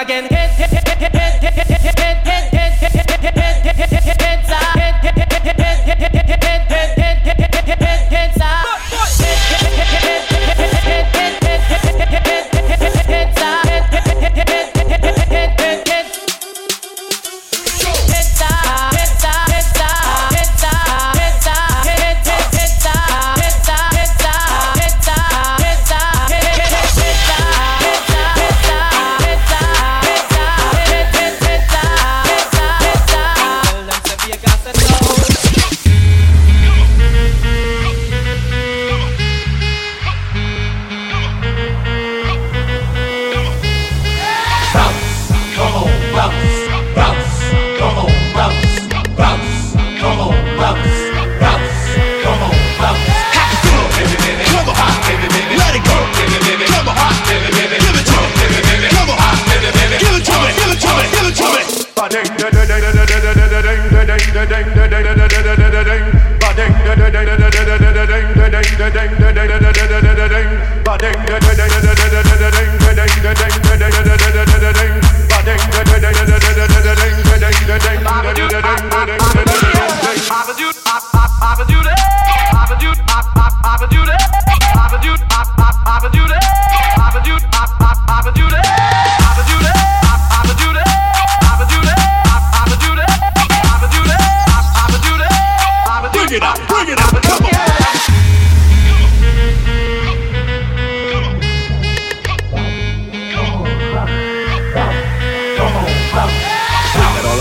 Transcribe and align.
again. 0.00 0.37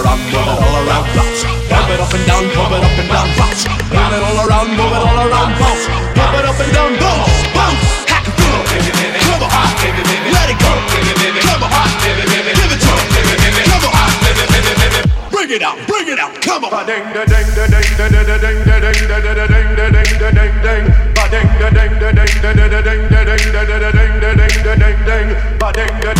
around, 0.00 0.20
move 0.32 0.48
it 0.48 0.58
all 0.64 0.76
around, 0.80 1.04
pop 1.68 1.90
it 1.90 2.00
up 2.00 2.12
and 2.14 2.24
down, 2.26 2.44
pop 2.56 2.72
it 2.72 2.84
up 2.84 2.96
and 2.96 3.08
down, 3.08 3.28
bounce. 3.36 3.62
Move 3.68 4.12
it 4.16 4.22
all 4.24 4.38
around, 4.46 4.68
move 4.72 4.92
it 4.96 5.02
all 5.04 5.18
around, 5.28 5.50
bounce. 5.60 5.84
Pump 6.16 6.34
it 6.38 6.44
up 6.48 6.60
and 6.60 6.72
down, 6.72 6.92
bounce, 7.00 7.28
bounce. 7.52 7.84
Hack 8.08 8.24
it 8.26 8.40
up, 8.40 8.64
come 9.28 9.44
on, 9.44 9.76
let 10.32 10.48
it 10.48 10.58
go, 10.60 10.72
come 11.44 11.62
on, 11.68 11.88
give 12.00 12.16
it 12.16 12.80
to 12.80 12.90
'em, 12.90 13.04
come 13.68 13.84
on, 13.92 14.08
bring 15.30 15.50
it 15.50 15.62
out, 15.62 15.76
bring 15.86 16.08
it 16.08 16.18
out, 16.18 16.32
come 16.40 16.64
on. 16.64 16.86
Ding 16.86 17.04
ding 17.12 17.28
ding 17.28 17.48
ding 17.54 17.68
ding 17.70 18.10
ding 18.10 18.24
ding 18.24 18.40
ding 18.40 18.64
ding 18.64 18.80
ding 18.80 19.00
ding 19.00 19.50
ding 19.50 19.76
ding 19.76 20.00
ding 20.00 20.20
ding 20.20 20.54
ding, 20.64 20.84
ding 21.30 21.48
da 21.60 21.68
ding 21.70 21.94
da 22.00 22.10
ding 22.10 22.34
da 22.40 22.52
da 22.56 22.80
ding 22.80 23.04
da 23.10 23.20
ding 23.28 23.44
da 23.52 23.62
da 23.68 23.90
ding 23.90 24.14
da 24.20 24.30
ding 24.38 24.56
da 24.64 24.74
ding 24.80 24.98
da 25.04 25.18
ding 25.18 25.28
ba 25.60 25.68
ding 25.72 25.94
da 26.00 26.19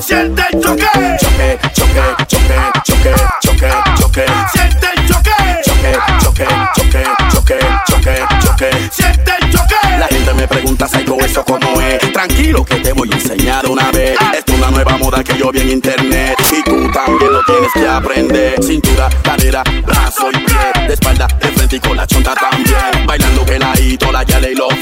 Siente 0.00 0.42
el 0.52 0.60
choque. 0.60 0.86
Choque, 1.18 1.58
choque, 1.72 2.02
choque, 2.28 2.54
choque, 2.84 3.14
choque, 3.40 3.70
choque. 3.98 4.26
Siente 4.52 4.86
el 4.94 5.08
choque. 5.08 5.30
Choque, 5.64 5.92
choque, 6.22 6.46
choque, 6.74 7.04
choque, 7.32 7.58
choque, 7.86 8.14
choque. 8.40 8.70
Siente 8.92 9.32
el 9.40 9.50
choque. 9.50 9.74
La 9.98 10.06
gente 10.06 10.34
me 10.34 10.46
pregunta, 10.46 10.86
Psycho, 10.86 11.16
eso 11.20 11.44
cómo 11.44 11.80
es. 11.80 12.12
Tranquilo 12.12 12.64
que 12.64 12.76
te 12.76 12.92
voy 12.92 13.10
a 13.12 13.16
enseñar 13.16 13.66
una 13.66 13.90
vez. 13.90 14.16
Esto 14.36 14.52
es 14.52 14.58
una 14.58 14.70
nueva 14.70 14.96
moda 14.98 15.24
que 15.24 15.36
yo 15.36 15.50
vi 15.50 15.60
en 15.60 15.70
internet. 15.70 16.36
Y 16.52 16.62
tú 16.62 16.90
también 16.92 17.32
lo 17.32 17.42
tienes 17.44 17.72
que 17.72 17.88
aprender. 17.88 18.62
Cintura, 18.62 19.08
cadera, 19.22 19.64
brazo 19.84 20.30
y 20.30 20.38
pie. 20.38 20.86
De 20.86 20.94
espalda, 20.94 21.26
de 21.40 21.48
frente 21.48 21.76
y 21.76 21.80
con 21.80 21.96
la 21.96 22.06
chonta 22.06 22.34
también. 22.34 23.06
Bailando 23.06 23.44
peladito, 23.44 24.12
la 24.12 24.22
yale 24.22 24.52
y 24.52 24.54
los 24.54 24.72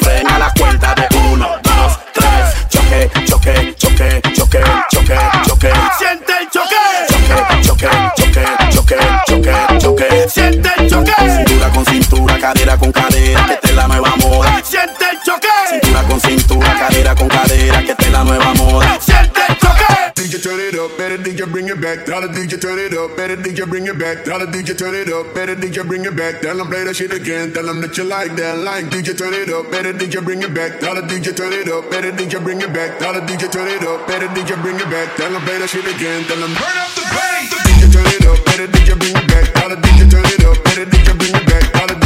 back. 21.96 22.06
Tell 22.06 22.20
the 22.20 22.28
DJ 22.28 22.60
turn 22.60 22.78
it 22.78 22.92
up. 22.92 23.16
Better 23.16 23.36
DJ 23.36 23.68
bring 23.68 23.86
it 23.86 23.98
back. 23.98 24.24
Tell 24.24 24.38
the 24.38 24.46
DJ 24.46 24.76
turn 24.76 24.94
it 24.94 25.08
up. 25.08 25.34
Better 25.34 25.56
DJ 25.56 25.86
bring 25.86 26.04
it 26.04 26.16
back. 26.16 26.40
Tell 26.40 26.56
them 26.56 26.66
play 26.68 26.84
that 26.84 26.96
shit 26.96 27.12
again. 27.12 27.52
Tell 27.52 27.64
them 27.64 27.80
that 27.80 27.96
you 27.96 28.04
like 28.04 28.36
that. 28.36 28.58
Like 28.58 28.86
DJ 28.86 29.16
turn 29.16 29.34
it 29.34 29.48
up. 29.48 29.70
Better 29.70 29.92
DJ 29.92 30.22
bring 30.24 30.42
it 30.42 30.54
back. 30.54 30.80
Tell 30.80 30.94
the 30.94 31.02
DJ 31.02 31.36
turn 31.36 31.52
it 31.52 31.68
up. 31.68 31.90
Better 31.90 32.12
DJ 32.12 32.42
bring 32.42 32.60
it 32.60 32.72
back. 32.72 32.98
Tell 32.98 33.12
the 33.14 33.20
DJ 33.20 33.50
turn 33.50 33.68
it 33.68 33.82
up. 33.82 34.06
Better 34.06 34.28
DJ 34.28 34.60
bring 34.60 34.76
it 34.76 34.90
back. 34.90 35.16
Tell 35.16 35.32
them 35.32 35.42
play 35.42 35.58
that 35.58 35.70
shit 35.70 35.86
again. 35.86 36.24
Tell 36.24 36.40
them 36.40 36.52
turn 36.54 36.76
up 36.76 36.92
the 36.94 37.04
bass. 37.14 37.54
DJ 37.64 37.92
turn 37.92 38.06
it 38.06 38.24
up. 38.26 38.38
Better 38.44 38.66
DJ 38.68 38.98
bring 38.98 39.16
it 39.16 39.28
back. 39.28 39.46
Tell 39.54 39.68
the 39.70 39.76
DJ 39.76 40.10
turn 40.10 40.26
it 40.26 40.42
up. 40.44 40.56
Better 40.64 40.86
DJ 40.86 41.08
bring 41.16 41.34
it 41.34 41.46
back. 41.46 41.64
Tell 41.72 41.86
the 41.86 42.05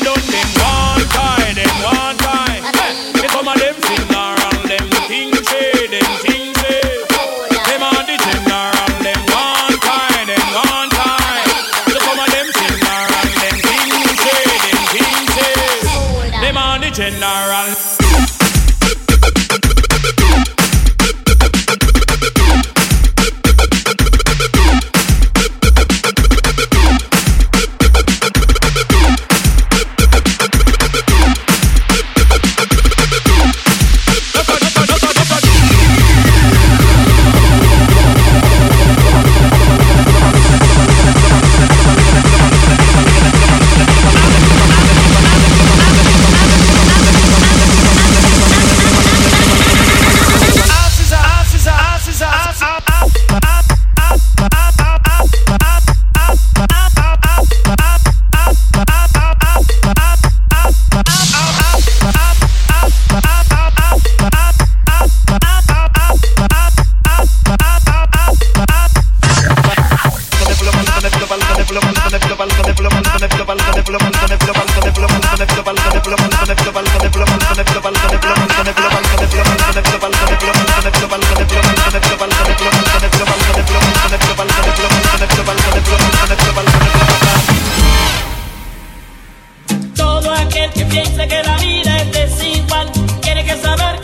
que 90.69 90.85
piensa 90.85 91.27
que 91.27 91.41
la 91.43 91.57
vida 91.57 91.97
es 91.97 92.11
desigual 92.11 92.91
tiene 93.21 93.43
que 93.43 93.55
saber 93.55 94.00